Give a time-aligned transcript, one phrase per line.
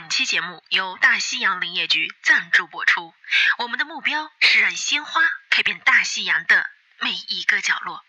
[0.00, 3.12] 本期节目由大西洋林业局赞助播出。
[3.58, 6.64] 我们的目标是让鲜花开遍大西洋的
[7.00, 8.02] 每一个角落。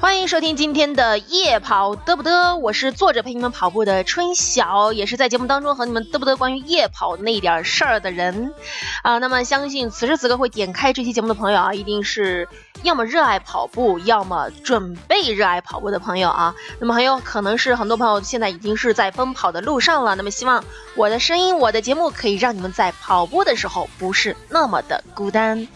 [0.00, 8.54] 欢迎收听今天的夜跑嘚不嘚，我是坐着陪你们跑步的春晓，也是在节目当中和你们嘚不嘚关于夜跑那点事儿的人
[9.02, 9.18] 啊。
[9.18, 12.48] 那么相信此时此刻会点开这期节目的朋友啊，一定是
[12.82, 16.54] 要么热爱跑步，要么准备热爱跑步的朋友啊。
[16.78, 20.14] 那么很有可能是很多朋友现在已经是在奔跑的路上了。
[20.14, 20.64] 那么希望
[20.96, 25.68] 我的声音，我的节目可以让你们在跑步的时候不是那么的孤单。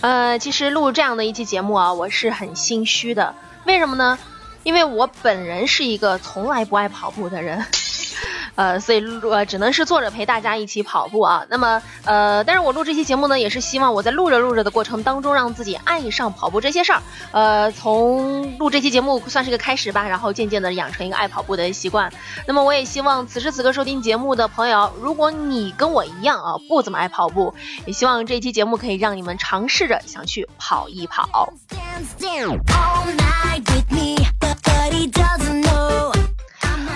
[0.00, 3.34] 呃，其实录这样的一期节目啊，我是很心虚的。
[3.64, 4.18] 为什么呢？
[4.62, 7.64] 因为我本人是一个从来不爱跑步的人。
[8.58, 11.46] 呃，所以录呃只能是坐着陪大家一起跑步啊。
[11.48, 17.00] 那么呃，但是我录这期节目呢，也是希望我在录着录着的过程当中，让自己爱上跑步这些事儿。
[17.30, 22.12] 呃，从录这期节目算是个开始吧，然后渐渐的养成一个爱跑步的习惯。
[22.48, 27.54] 那么我也希望此时此刻收听节目的朋友，如果你跟我一样啊，不怎么爱跑步，
[27.86, 31.52] 也希望这期节目可以让你们尝试着想去跑一跑。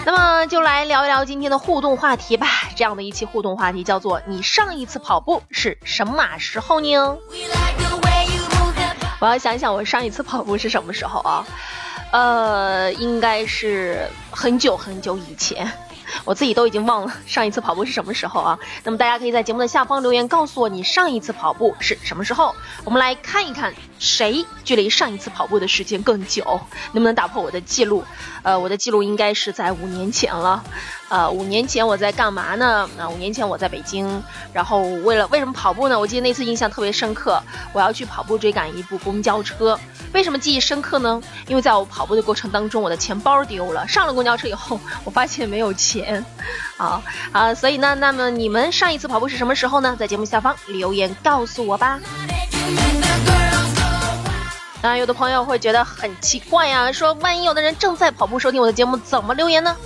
[0.05, 2.47] 那么就来聊一聊今天的互动话题吧。
[2.75, 7.17] 这样的一期互动话题叫做“你上一次跑步是什么时候呢？”
[9.21, 11.47] 我要想想我上一次跑步是什么时候啊？
[12.11, 15.71] 呃，应该是很久很久以前。
[16.25, 18.59] 我自己都已经忘了上一次跑步是什么时候啊？
[18.85, 22.55] 那么大家可以在节目的下方留言告诉我你上一次跑步是什么时候。
[22.85, 26.61] 我们来看一看谁距离上一次跑步的时间更久，
[26.93, 28.05] 能不能打破我的记录？
[28.43, 30.65] 呃，我的记录应该是在五年前了。
[31.13, 32.89] 呃，五年前我在干嘛呢？
[32.99, 36.01] 啊五年前我在北京，然后为了为什么跑步呢？
[36.01, 37.39] 我记得那次印象特别深刻，
[37.75, 39.79] 我要去跑步追赶一部公交车。
[40.15, 41.23] 为什么记忆深刻呢？
[41.49, 43.87] 因为在我跑步的过程当中，我的钱包丢了。
[43.87, 46.25] 上了公交车以后，我发现没有钱，
[46.79, 47.55] 啊啊！
[47.55, 49.95] 所以呢，那么你们上一次跑步是什么时候呢？
[49.99, 52.01] 在节目下方留言告诉我吧。
[54.81, 59.77] 啊，有的朋友会觉得很奇怪呀，说万一有的人正在跑步收听我的节目，怎么留言呢？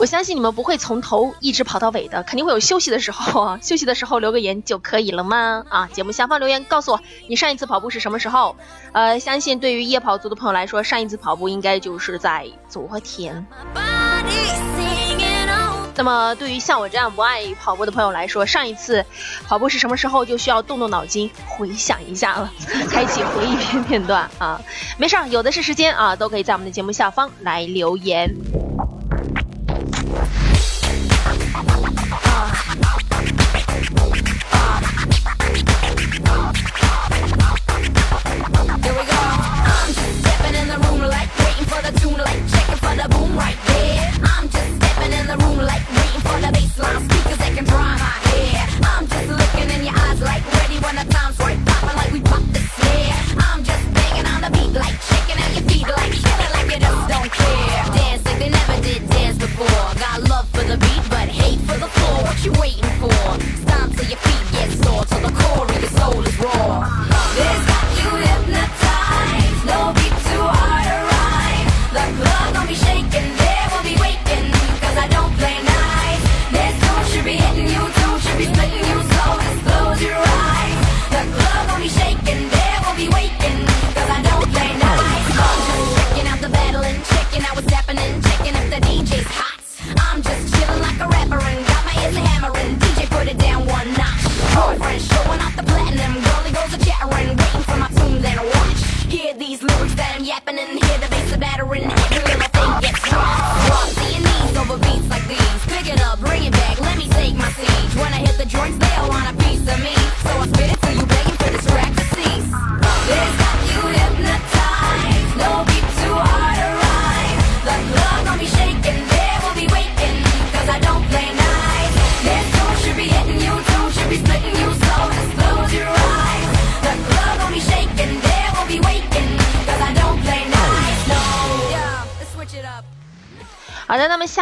[0.00, 3.58] 我相信你们不会从头一直跑到尾的，肯定会有休息的时候啊。
[3.62, 5.62] 休息的时候留个言就可以了吗？
[5.68, 8.56] 啊，节目下方留言告诉我你上一次跑步是什么时候？
[8.92, 13.46] 呃，相信对于夜跑族的朋友来说，上一次跑步应该就是在昨天。
[15.96, 19.04] 那么对于像我这样不爱跑步的朋友来说，上一次
[19.46, 20.24] 跑步是什么时候？
[20.24, 22.50] 就需要动动脑筋回想一下了，
[22.88, 24.58] 开启回忆片片段啊。
[24.96, 28.34] 没事儿，有的是时间啊，都可以在我们的节目下方来留言。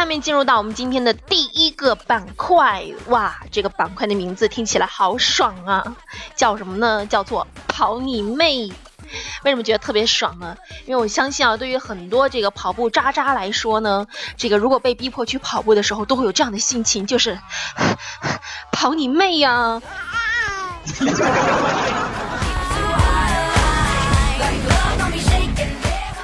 [0.09, 5.95] 面进入到我们今天的第一个板块，哇，这个板块的名字听起来好爽啊，
[6.35, 7.05] 叫什么呢？
[7.05, 8.71] 叫做跑你妹！
[9.43, 10.57] 为什么觉得特别爽呢？
[10.87, 17.37] 因为我相信啊，对于很多这个跑步渣渣来说呢， 这个如果被逼迫去跑步的时候，都会有这样的心情，就是
[18.71, 19.79] 跑你妹呀！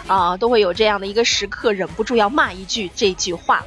[0.07, 3.63] 啊，都会有这样的一个时刻，忍不住要骂一句这句话。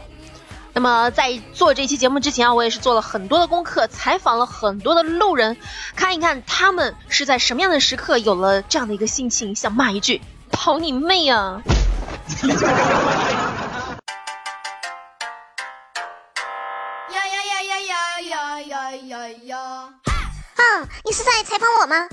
[0.78, 5.56] 那么在做这期节目之前啊，我也是做了很多的功课，采访了很多的路人，
[5.96, 10.22] 看一看他们是在什么样的时刻有了这样的一个心情，想骂一句
[10.52, 11.60] “跑你妹啊”。
[17.10, 17.80] 呀呀呀呀
[18.20, 19.58] 呀呀呀呀呀！
[19.58, 20.62] 啊，
[21.04, 22.08] 你是在采访我吗？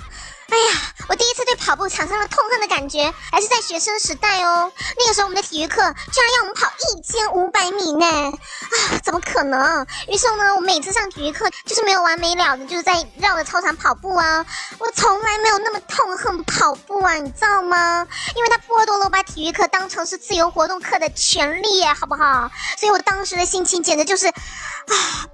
[0.56, 0.80] 哎呀，
[1.10, 4.72] 我第一次对跑步产生了痛恨的感觉，还是在学生时代哦。
[4.98, 8.06] 那个时候我们的体育课居然要我们跑一千五百米呢！
[8.08, 9.86] 啊，怎么可能？
[10.08, 14.46] 于是呢，我每次上体育课就是没有完没了的，就是在绕着操场跑步啊。
[14.80, 18.08] 我从来没有那么痛恨跑步啊，你知道吗？
[18.34, 22.50] 因为它剥夺了我把体育课当成是自由活动课的权利，好不好？
[22.78, 24.34] 所以我当时的心情简直就是，啊，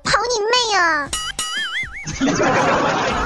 [0.04, 0.40] 跑你
[0.74, 1.10] 妹啊！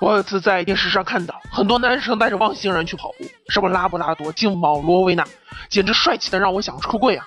[0.00, 5.26] 我有一次在电视上看到很多男生带着外星人去跑步，什么拉布拉多、金毛、罗威纳，
[5.68, 7.26] 简直帅气的让我想出柜啊！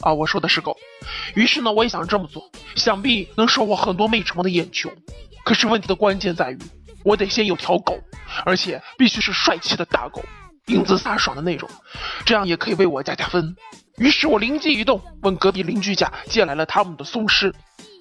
[0.00, 0.76] 啊，我说的是狗。
[1.34, 2.42] 于是呢，我也想这么做，
[2.76, 4.92] 想必能收获很多妹纸的眼球。
[5.44, 6.58] 可是问题的关键在于，
[7.04, 7.98] 我得先有条狗，
[8.44, 10.22] 而且必须是帅气的大狗，
[10.66, 11.66] 英姿飒爽的那种，
[12.26, 13.56] 这样也可以为我加加分。
[13.96, 17.54] 于是我灵机一动，问隔壁邻居家借来了他们的松狮。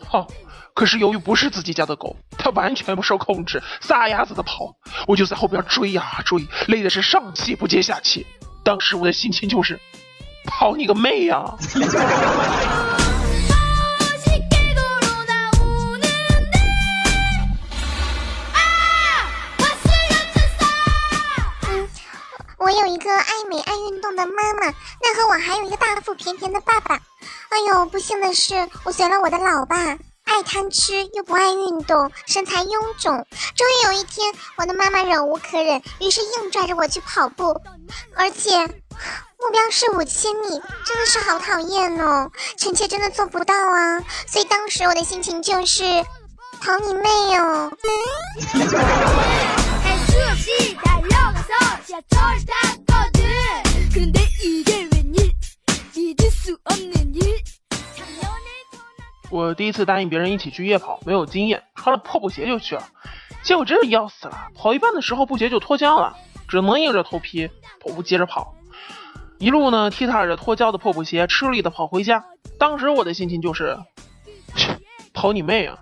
[0.08, 0.26] 哈。
[0.74, 4.74] 可是由于不是自己家的狗，它完全不受控制，撒丫子的跑，
[5.08, 8.26] 我就在后边追呀追，累的是上气不接下气。
[8.64, 9.80] 当时我的心情就是，
[10.46, 11.44] 跑你个妹呀！
[22.70, 24.76] 我有一个爱美爱运动的妈妈，奈
[25.18, 27.00] 何我还有一个大腹便便的爸爸。
[27.50, 29.76] 哎呦，不幸的是，我随了我的老爸。
[30.26, 32.70] 爱贪吃又不爱运动，身材臃
[33.00, 33.26] 肿。
[33.56, 37.60] 终于有一天，我的妈妈忍无可忍，于是硬拽着我去跑步，
[38.16, 42.30] 而且目标是五千米，真的是好讨厌哦！
[42.56, 46.06] 臣妾真的做不到啊，所以当时我的心情就是
[46.62, 47.72] 跑你妹哦！
[59.32, 62.84] 我第一次答应别人一起去夜跑，没有经验，穿了破布鞋就去了，
[63.44, 64.48] 结果真是要死了！
[64.56, 66.18] 跑一半的时候布鞋就脱胶了，
[66.48, 67.48] 只能硬着头皮
[67.80, 68.56] 跑步接着跑，
[69.38, 72.26] 一路呢踢踏着脱胶的破布鞋，吃力的跑回家。
[72.58, 73.78] 当时我的心情就是，
[75.14, 75.78] 跑你妹啊！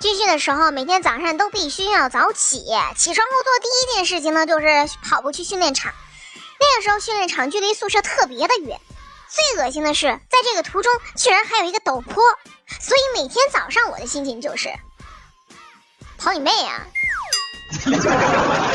[0.00, 2.58] 军训的时候，每天早上都必须要早起。
[2.96, 4.66] 起床后做第一件事情呢，就是
[5.02, 5.92] 跑步去训练场。
[6.60, 8.80] 那个时候训练场距离宿舍特别的远，
[9.28, 12.22] 最恶心的是，在这个途中居然还有一个陡坡，
[12.80, 14.72] 所以每天早上我的心情就是
[16.16, 16.86] 跑你妹啊！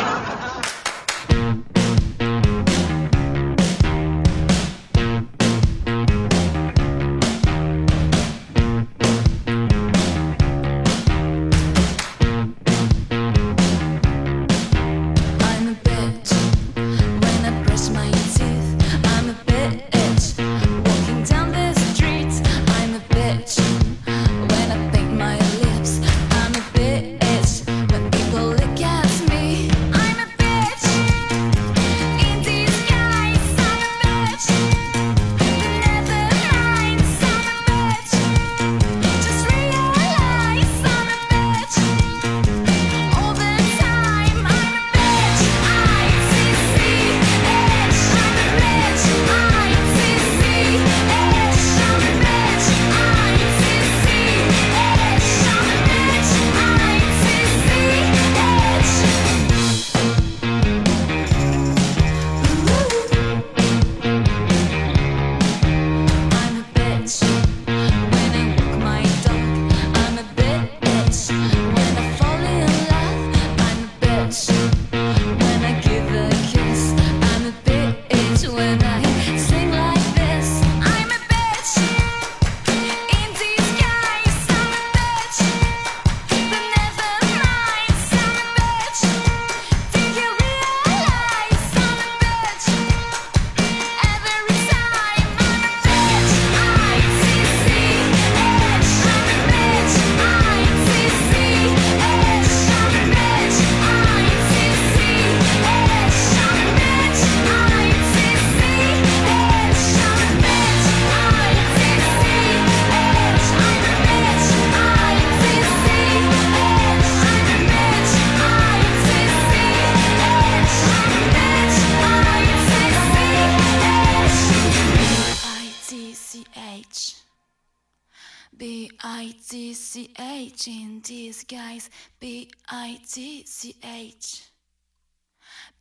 [130.62, 131.86] C H in disguise.
[132.20, 134.44] B I T C H.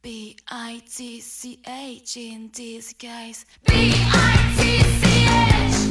[0.00, 3.42] B I T C H in disguise.
[3.66, 5.90] B I T C H.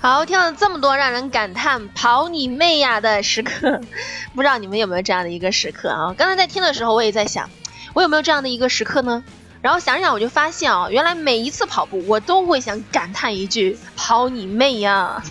[0.00, 3.80] 好，听了这么多让人感叹“跑你妹呀”的时刻，
[4.36, 6.14] 不知道你们有没有这样的一个时刻啊？
[6.16, 7.50] 刚才在听的时候，我也在想，
[7.92, 9.24] 我有没有这样的一个时刻呢？
[9.62, 15.22] 然后想想，我就发现啊，原来每一次跑步，我都会想感叹一句“跑你妹呀”，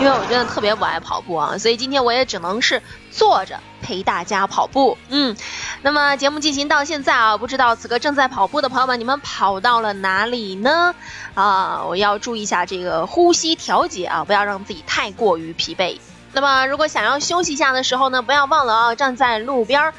[0.00, 4.96] 因为我真的特别不爱跑步啊，所以今天我也只能是坐着陪大家跑步。
[5.10, 5.36] 嗯，
[5.82, 10.94] 那么节目进行到现在啊，不知道此刻正在跑步的朋友们，你们跑到了哪里呢？
[11.34, 15.98] 啊，我要注意一下这个呼吸调节啊，不要让自己太过于疲惫。
[16.32, 19.94] 那么如果想要休息一下的时候呢，不要忘了啊，站在路边儿。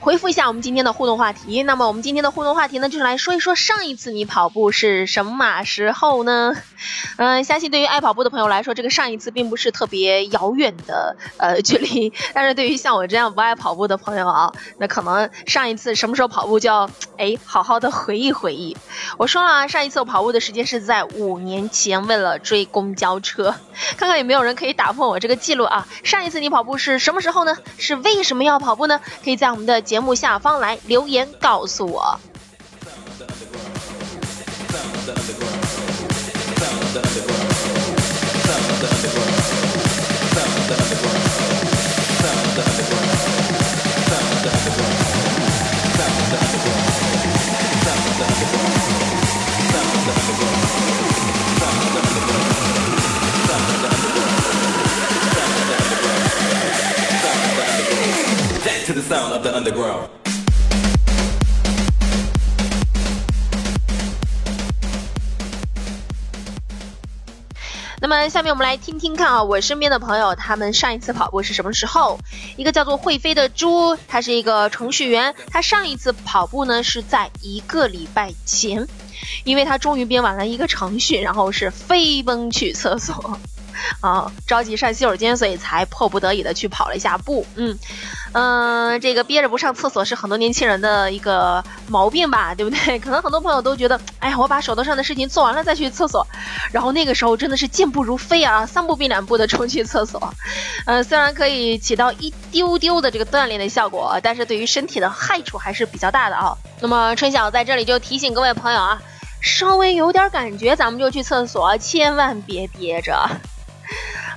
[0.00, 1.62] 回复一下我们今天的互动话题。
[1.64, 6.54] 那么我们今天的互动话题呢，就是来说一说上一次你跑步是什么时候呢？
[7.16, 12.12] 嗯， 相信对于爱跑步的朋友来说，这个上一次并不是特别遥远的呃距离。
[12.32, 18.76] 但是对于像我这样不爱跑步的朋友啊，那可能上一次什么时候跑步就要哎好好的回忆回忆。
[19.18, 23.54] 我说了，啊，上一次我跑步的时间是在五年前，为了追公交车。
[23.96, 25.88] 看看有没有人可以打破我这个记录啊？
[26.04, 27.56] 上一次你跑步是什么时候呢？
[27.78, 29.00] 是为什么要跑步呢？
[29.24, 29.82] 可以在我们的。
[29.88, 32.20] 节目下方来留言告诉我。
[68.00, 72.18] 那么下面我们来听听看啊，我身边的朋友他们上一次跑步是什么时候？
[72.56, 78.86] 一个叫做会飞的猪，他是一个程序员，他上一次跑步呢是在一个礼拜前，
[79.44, 83.38] 因为他终于编完了一个程序，然后是飞奔去厕所。
[84.00, 87.46] 啊，着急上洗手间，所以才迫不得已的去跑了一下步。
[87.56, 87.78] 嗯，
[88.32, 92.98] 嗯，这个憋着不上厕所是很多年轻人的一个毛病吧，对不对？
[93.00, 96.26] 可能很多朋友都觉得，哎呀，我把手头上的事情做完了再去厕所，
[96.72, 100.32] 然后那个时候真的是健步如飞啊，三步并两步的冲去厕所。
[100.86, 106.56] 嗯，虽然可以起到一丢丢的这个锻炼的效果，但是对于身体的害处还是比较大的啊。
[106.80, 109.00] 那么春晓在这里就提醒各位朋友啊，
[109.40, 113.28] 稍微有点感觉咱们就去厕所，千万别憋着。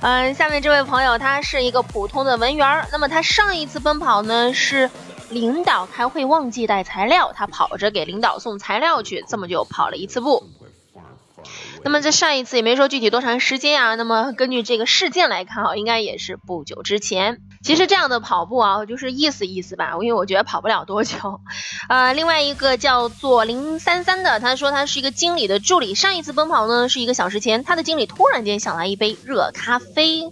[0.02, 4.90] 嗯，下面这位朋友他是一个普通的文员，那么他上一次奔跑呢是
[5.30, 10.48] 领导开会忘记带材料，他跑着给领导送材料去，这么就跑了一次步。
[11.84, 17.38] 那么这上一次也没说具体多长时间啊，那么根据这个事件来看啊，应该也是不久之前。
[17.62, 21.40] 其实这样的跑步啊，就是意思意思吧，因为我觉得跑不了多久。
[21.88, 30.24] 呃，另外一个叫做零三三的，他说他是一个经理的助理，上一次奔跑呢是一个小时前，他的经理突然间想来一杯热咖啡。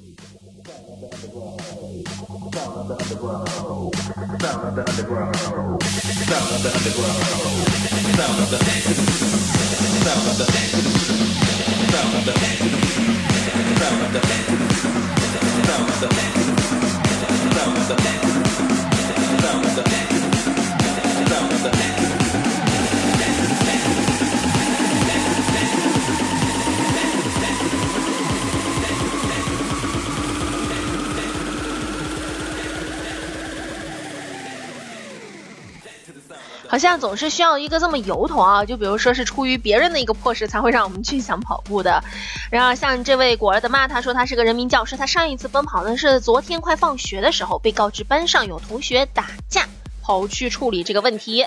[36.81, 42.03] 像总是需要一个这么由头啊，就比如说是出于别人的一个迫使，才会让我们去想跑步的。
[42.51, 49.69] 然后像这位果儿的妈，她说她是个人民教师，她上一次奔跑呢是昨天快放学的时候，被告知班上有同学打架，
[50.03, 51.47] 跑去处理这个问题。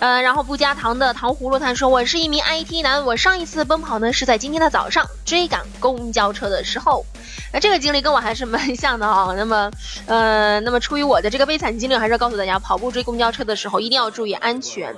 [0.00, 7.04] 呃，然后不加糖的糖葫芦他说我是一名 IT 男，我上一次奔跑呢是在今天的早上追赶公交车的时候。
[7.52, 9.32] 那这个经历跟我还是蛮像的啊。
[9.36, 9.70] 那么，
[10.06, 14.94] 呃，那么出于我的这个悲惨经历，还是要告诉大家，跑步追公交车的时候一定要注意安全。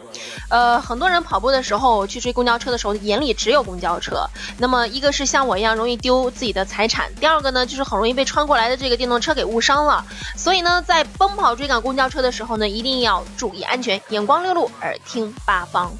[0.48, 4.26] 呃，很多人跑步的时候去追公交车的时候，眼里只有公交车。
[4.58, 10.04] 那么，一个是像我一样容易丢自己的财产，第二个呢，就是很容易被穿过来的这个电动车给误伤了。
[10.36, 15.92] 所以呢，在奔跑追赶公交车的时候呢，一定要注意安全，眼光六路，耳听八方。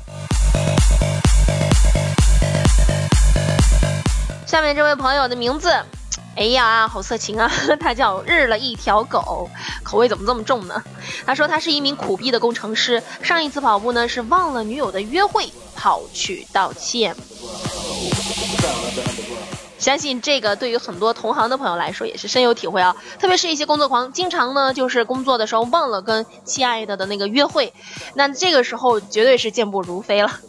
[4.47, 5.71] 下面这位朋友的名字。
[6.41, 7.53] 哎呀，好色情啊！
[7.79, 9.51] 他叫日了一条狗，
[9.83, 10.83] 口味怎么这么重呢？
[11.27, 17.15] 他说他是一名苦逼的工程师，上一次跑步呢是忘了女友的约会，跑去道歉。
[19.79, 27.75] 相信这个对于很多同行的朋友来说也是深有体会啊，特别是一些工作狂，经常呢就是工作的时候忘了跟亲爱的的那个约会，
[28.15, 30.41] 那这个时候绝对是健步如飞了。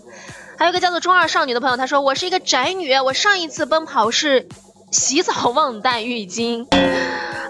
[0.57, 4.47] 还有一个叫做中二少女的朋友，他说我是一个宅女，我上一次奔跑是
[4.91, 6.67] 洗澡忘带浴巾。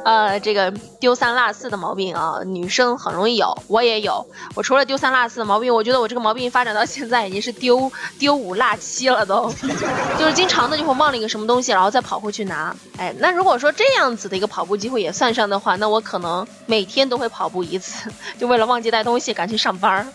[0.03, 4.25] 呃，这个丢三落四的毛病啊，女生很容易有，我也有。
[4.55, 9.53] 我除了丢三落四的毛病，我觉得我这个毛病发展到现在已经是丢 丢五落七了都，
[10.17, 12.75] 就是经常的就会忘了一个什么东西，然后再跑回去拿。
[12.97, 20.07] 哎，那如果说这样子的一个跑步机会也算上的话，那我可能每天都会跑步一次，就为了忘记带东西赶去上班儿。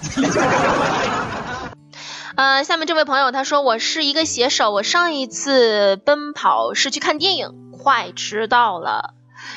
[2.37, 9.15] 呃，下面这位朋友他说我是一个写手，我上一次奔跑是去看电影，快迟到了。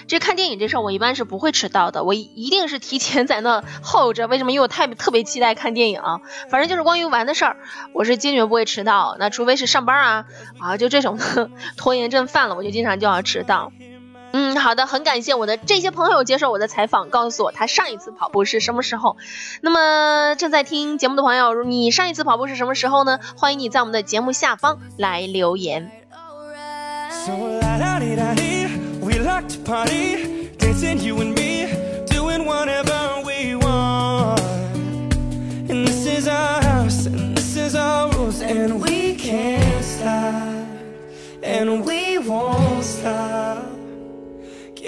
[0.07, 4.27] 这看电影这事儿，我一般是不会迟到的，我一定是提前在那候着。
[4.27, 4.53] 为什么？
[4.53, 7.57] 因为我太特别期待看电影，啊反正就是关于玩的事儿，
[7.93, 9.17] 我是坚决不会迟到。
[9.19, 10.25] 那除非是上班啊
[10.59, 11.19] 啊，就这种
[11.75, 13.74] 拖延症犯了，我就经常就要迟到。
[14.31, 19.17] 嗯，好的，很感谢我的这些朋友接受我的采访，告诉我他上一次跑步是什么时候。
[19.62, 23.19] 那么正在听节目的朋友，你上一次跑步是什么时候呢？
[23.36, 25.91] 欢迎你在我们的节目下方来留言。
[27.09, 27.33] So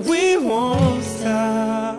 [0.00, 1.98] and we won't stop.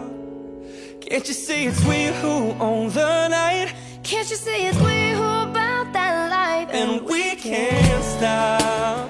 [1.01, 3.73] Can't you see it's we who own the night?
[4.03, 6.69] Can't you see it's we who about that life?
[6.73, 9.09] And we can't stop,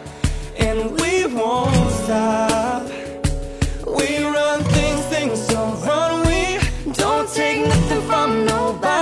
[0.58, 2.84] and we won't stop.
[3.88, 6.28] We run things, things don't run.
[6.28, 6.60] We
[6.94, 9.01] don't take nothing from nobody.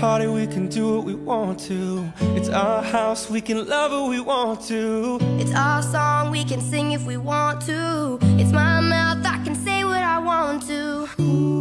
[0.00, 2.12] Party, we can do what we want to.
[2.36, 5.18] It's our house, we can love who we want to.
[5.40, 8.18] It's our song, we can sing if we want to.
[8.38, 11.55] It's my mouth, I can say what I want to.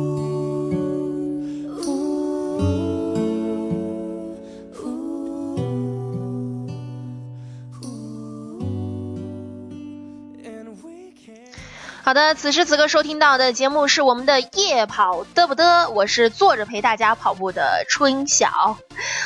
[12.05, 18.77] 好的，此时此刻收听到的节目是我们的夜跑嘚不嘚，我是坐着陪大家跑步的春晓，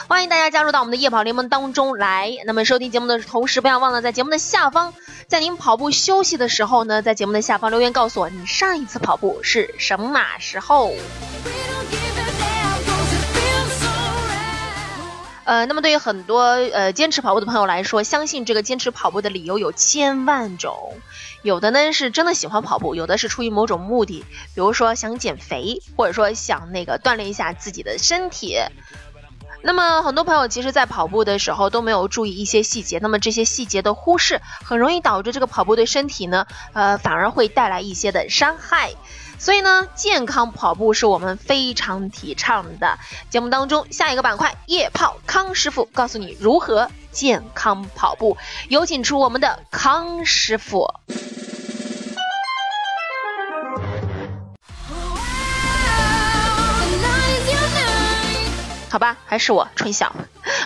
[0.08, 2.32] 欢迎大家加入到我们的夜跑联盟当中来。
[2.46, 4.94] 那么收听节目的同时，不要忘了在节目的下方，
[5.28, 10.94] 在您跑步休息的时候呢，在节目的下方留言告诉我你上一次跑步是什么时候。
[15.50, 21.02] 呃，那么对于很多呃坚持跑步的朋友来说，相信这个坚持跑步的理由有千万种。
[21.42, 28.60] 有的呢是真的喜欢跑步，有的是出于某种目的，比如说想减肥，或者说想那个锻炼一下自己的身体。
[29.64, 38.92] 那么很多朋友其实，在跑步的时候都没有注意一些细节，那么这些细节的忽视，很容易导致这个跑步对身体呢，呃，反而会带来一些的伤害。
[39.40, 43.00] 所以呢，健康跑步是我们非常提倡的。
[43.30, 50.94] 节目当中下一个板块，夜跑康师傅告诉你如何健康跑步，有请出我们的康师傅。
[58.90, 60.16] 好吧，还是我春晓。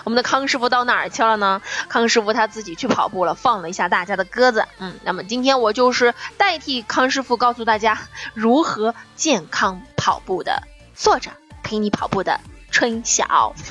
[0.05, 1.61] 我们的康师傅到哪儿去了呢？
[1.89, 4.65] 康师傅他自己去跑步了，放了一下大家的鸽子。
[4.79, 7.99] 嗯，那么今天我就是代替康师傅告诉大家
[8.33, 10.63] 如何健康跑步的，
[10.95, 11.31] 坐着
[11.63, 12.39] 陪你跑步的
[12.71, 13.53] 春晓。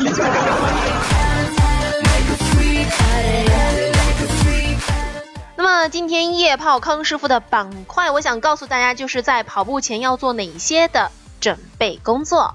[5.56, 11.10] 那么今天夜跑康师傅的板块，我想告诉大家，就是在跑步前要做哪些的
[11.40, 12.54] 准备工作。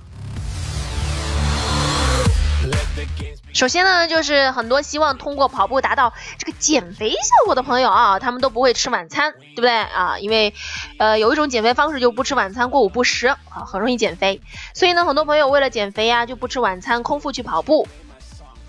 [3.58, 7.18] 首先呢，就是很多希望通过跑步达到这个减肥效
[7.48, 10.20] 果的朋友啊，他们都不会吃晚餐，对不对啊？
[10.20, 10.54] 因为，
[11.00, 14.44] 呃，有一种减肥方式就不吃晚餐，过午不食啊，很容易减肥。
[14.76, 17.88] 所以呢，很多朋友为了减肥呀，就不吃晚餐，空腹去跑步。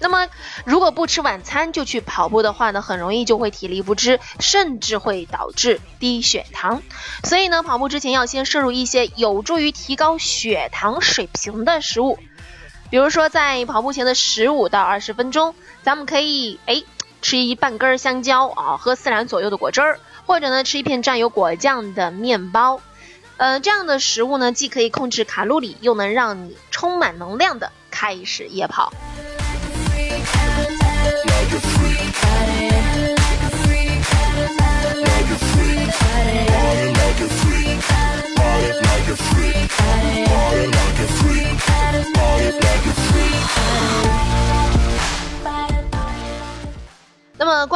[0.01, 0.27] 那么，
[0.65, 6.81] 如果不吃晚餐就去跑步的话呢，很容易就会体力不支，甚至会导致低血糖。
[7.25, 12.19] 所以呢，跑步之前要先摄入一些有助于提高血糖水平的食物。
[12.91, 16.83] 比如说，在跑步前的十五到二十分钟，咱们可以哎
[17.21, 22.81] 吃一半根香蕉啊，喝四两左右的果汁儿，或者呢吃一片蘸有果酱的面包。
[23.37, 28.93] 呃，这样的食物呢，既可以控制卡路里，又能让你充满能量的开始夜跑。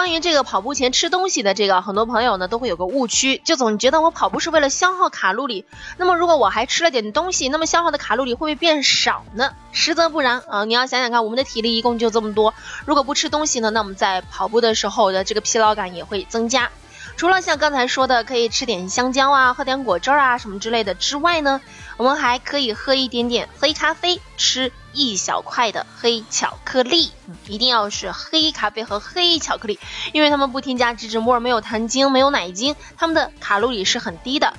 [0.03, 5.65] 关于这个跑步前吃东西的这个，很多朋友呢都会有个误区，就总觉得我跑步是为了消耗卡路里。
[5.97, 9.53] 那么如果我还吃了点东西，那么消耗的卡路里会不会变少呢？
[9.71, 10.65] 实则不然啊！
[10.65, 12.53] 你要想想看，我们的体力一共就这么多，
[12.85, 16.69] 如果不吃东西呢，那我们在跑步的时候的这个疲劳感也会增加。
[17.17, 21.61] 除了像刚才说的可以吃点香蕉啊，喝点果汁啊什么之类的之外呢，
[21.97, 27.13] 我们还可以喝一点点黑咖啡，吃一小块的黑巧克力，
[27.47, 29.79] 一定要是黑咖啡和黑巧克力，
[30.13, 34.55] 因为它们不添加植脂末，没有糖精，没有奶精，它们的卡路里是很低的。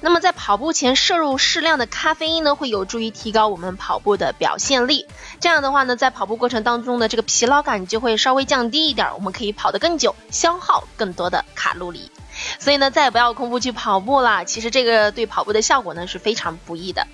[0.00, 5.06] 那么在跑步前摄入适量的咖啡因呢，会有助于提高我们跑步的表现力。
[5.40, 12.10] 这样的话呢，在跑步过程当中的这个疲劳感就会稍微降低一点，我们可以跑得更久，消耗更多的卡路里。
[12.58, 14.44] 所以呢，再也不要空腹去跑步了。
[14.44, 17.06] 其实这个对跑步的效果呢是非常不易的。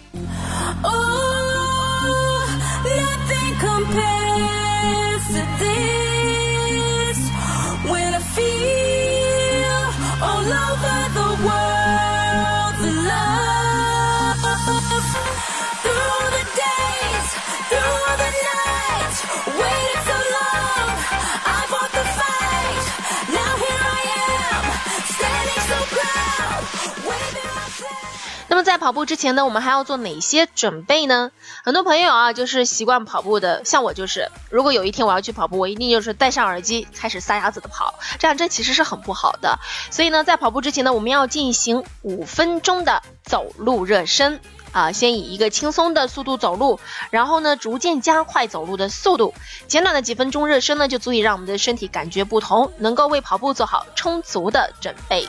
[28.49, 31.31] 那么在跑步之前呢，我们还要做哪些准备呢？
[31.63, 39.59] 很多朋友啊，就是习惯跑步的，像我就是，如果有一天我要去跑步，我一定就是戴上耳机开始撒丫子的跑，这样这其实是很不好的。
[39.91, 44.41] 所以呢，在跑步之前呢，我们要进行五分钟的走路热身。
[44.77, 49.33] 啊，先以一个轻松的速度走路，然后呢，逐渐加快走路的速度。
[49.69, 55.27] 简短的几分钟热身呢，就足以让我们的身体感觉不同，能够为跑步做好充足的准备。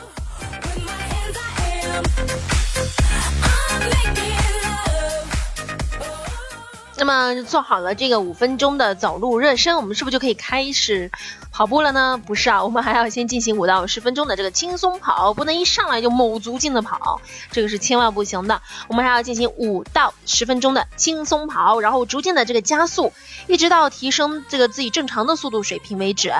[7.00, 11.10] 那么做好了这个五分钟的走路热身，我们是不是就可以开始
[11.58, 12.22] 跑步了呢？
[12.24, 18.62] 不是啊，我们还要先进行五到十分钟的这个轻松跑，不能一上来就卯足劲的跑，这个是千万不行的。
[18.86, 23.12] 我们还要进行五到十分钟的轻松跑，然后逐渐的这个加速，
[23.48, 26.32] 一直到提升这个自己正常的速度水平为止。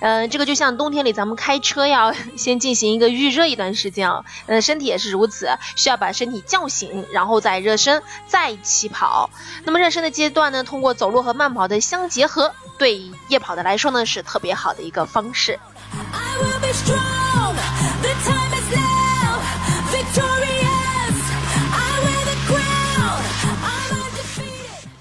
[0.00, 9.30] 嗯，这个就像冬天里咱们开车要 先进行一个预热一段时间啊，嗯，身体也是如此，需要把身体叫醒，然后再热身，再起跑。
[9.64, 15.58] 那么热身的阶段呢，通过走路和慢跑的相结合，对夜跑的来说呢，是特别好的一个方式。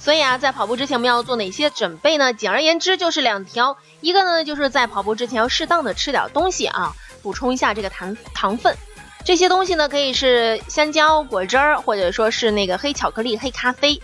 [0.08, 2.34] 所以啊，在跑步之前我们要做哪些准备呢？
[2.34, 8.74] 简而言之就是两条，一个呢就是在跑步之前要适当的吃点东西啊，补充一下这个糖糖分。
[9.26, 14.02] 这些东西呢可以是香蕉、果汁儿，或者说是那个黑巧克力、黑咖啡。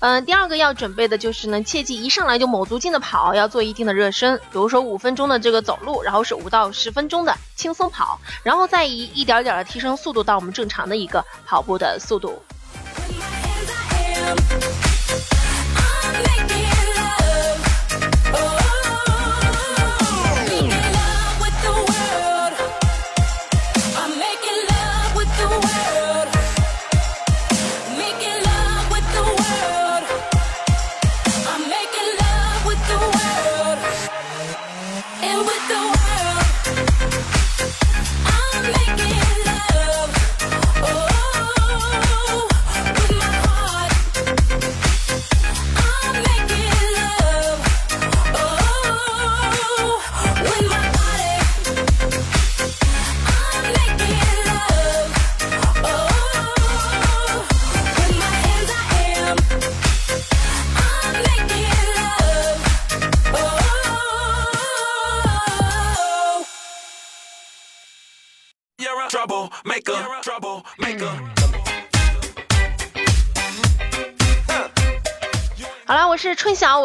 [0.00, 12.42] 嗯，第二个要准备的就是呢，切记一上来就卯足劲的跑，要做一定的热身，比如说五分钟的这个走路，然后是五到十分钟的轻松跑，然后再以一点点的提升速度到我们正常的一个跑步的速度。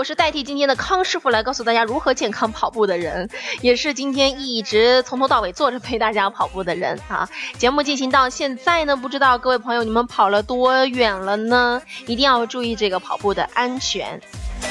[0.02, 3.30] 我是代替今天的康师傅来告诉大家如何健康跑步的人，
[3.62, 7.30] 也是今天一直从头到尾坐着陪大家跑步的人啊。
[7.60, 11.80] 节目进行到现在呢，不知道各位朋友你们跑了多远了呢？
[12.08, 14.20] 一定要注意这个跑步的安全。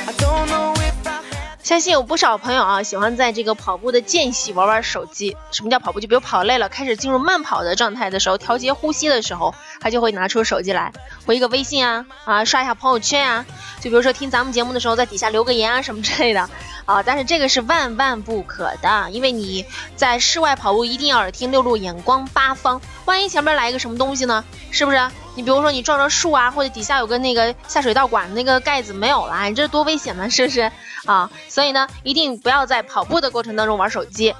[0.04, 0.79] I don't know
[1.62, 5.36] 相信有不少朋友啊，喜欢在这个跑步的间隙玩玩手机。
[5.50, 6.00] 什么叫跑步？
[6.00, 10.92] 就比如跑累了，开始进入慢跑的状态的时候，调节呼吸的时候，他就会拿出手机来
[11.26, 13.46] 回一个微信啊，啊，刷一下朋友圈啊。
[13.80, 16.48] 就比如说听咱们节目的时候，在底下留个言啊什么之类的
[16.86, 17.02] 啊。
[17.02, 19.64] 但是这个是万万不可的，因为你
[19.96, 22.80] 在室外跑步一定要耳听六路，眼光八方。
[23.04, 24.44] 万一前面来一个什么东西呢？
[24.70, 25.10] 是不是？
[25.40, 30.70] 你比如说你撞着树啊，或者底下有个那个下水道管那个盖子没有了，你这多危险呢， 是不是
[31.06, 31.30] 啊？
[31.48, 34.34] 所以呢，一定不要在跑步的过程当中玩手机。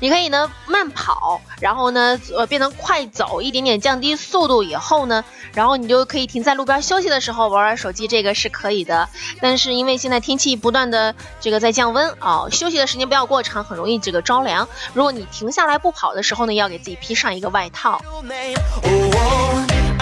[0.00, 9.10] 你可以呢慢跑，然后呢呃变成快走，一点点降低速度以后呢，然后你就可以停在路边休息的时候玩玩手机，这个是可以的。
[9.42, 14.66] 但是因为现在天气不断的这个在降温啊，休息的时间不要过长，很容易这个着凉。
[14.94, 18.00] 如果你停下来不跑的时候呢，要给自己披上一个外套。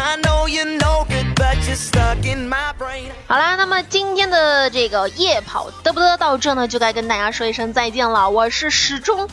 [0.04, 0.44] Know name.
[0.44, 3.10] Oh, I know you know good, but you're stuck in my brain.
[3.26, 8.28] 好啦，那么今天的这个夜跑嘚不嘚到这呢，就该跟大家说一声再见了。
[8.28, 9.28] 我是始终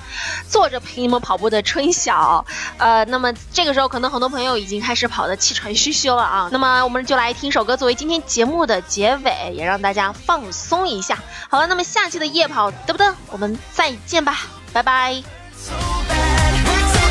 [0.48, 2.46] 坐着陪你们跑步的春晓，
[2.78, 6.50] 呃，那么这个时候可能很多朋友已经开始跑得气喘吁吁了啊。
[6.52, 11.18] 那么我们就来听首歌作为今天节目的结尾，也让大家放松一下。
[11.50, 14.38] 好了，那么下期的夜跑嘚不嘚，我们再见吧，
[14.74, 15.22] 拜拜。
[15.58, 15.74] So
[16.08, 16.56] bad,
[16.94, 17.02] so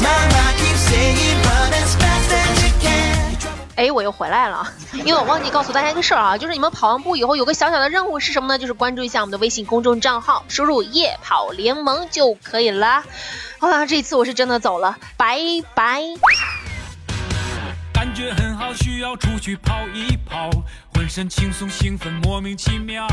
[0.00, 1.33] bad.
[3.76, 8.58] 哎，我又回来了，因为我忘记告诉大家一个事儿啊，就是你们跑完步以后有个小小的任务是什么呢？
[8.58, 13.04] 就是关注一下我们的微信公众账号，输入“夜跑联盟”就可以啦。
[13.58, 15.38] 好了，这一次我是真的走了，拜
[15.74, 16.02] 拜。
[17.92, 20.50] 感觉很好，需要出去跑一跑，
[20.94, 23.06] 浑身轻松兴奋，莫名其妙。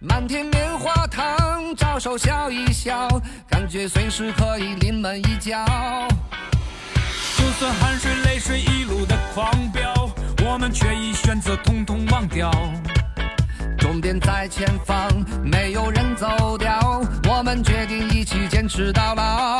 [0.00, 3.08] 满天棉花糖，招手笑一笑，
[3.48, 5.64] 感觉随时可以临门一脚。
[7.58, 10.10] 就算汗水泪水一路的狂飙，
[10.44, 12.50] 我们却已选择统统忘掉。
[13.78, 15.08] 终点在前方，
[15.42, 19.58] 没有人走掉，我们决定一起坚持到老。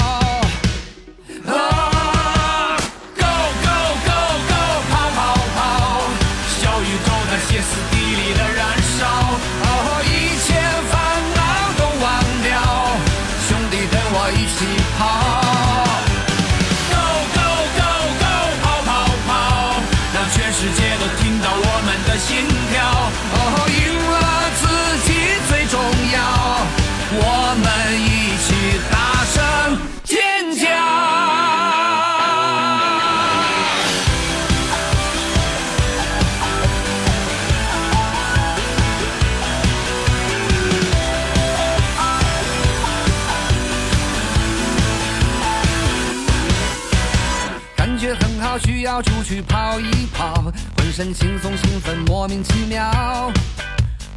[47.97, 53.33] 感觉很好，需要出去跑一跑，浑身轻松兴奋，莫名其妙。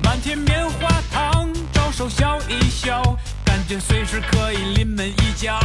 [0.04, 3.02] 满天棉花糖，招手笑一笑，
[3.46, 5.58] 感觉随时可以临门一脚。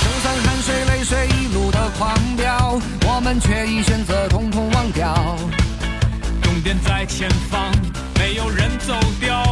[0.00, 5.36] 就算汗水泪水一路的狂飙，我们却已选择统统忘掉。
[6.40, 7.70] 终点在前方，
[8.18, 9.42] 没有人走掉，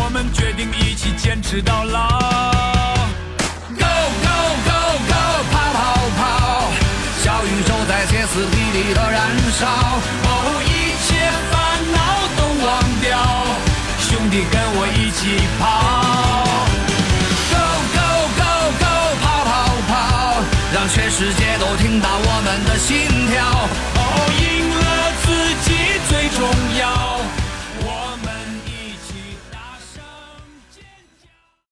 [0.00, 2.75] 我们决定一起坚持到老。
[7.26, 9.66] 小宇宙在歇斯底里的燃烧。
[9.66, 11.52] 哦，一切烦
[11.90, 11.98] 恼
[12.38, 12.68] 都忘
[13.02, 13.18] 掉，
[13.98, 15.66] 兄弟跟我一起跑。
[17.50, 17.58] Go
[17.96, 17.98] go
[18.38, 18.46] go
[18.78, 18.86] go，
[19.18, 19.50] 跑跑
[19.88, 19.90] 跑，
[20.72, 23.42] 让全世界都听到我们的心跳。
[23.96, 24.00] 哦，
[24.38, 25.26] 赢了自
[25.68, 26.46] 己最重
[26.78, 27.15] 要